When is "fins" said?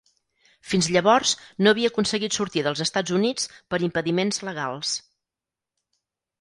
0.69-0.87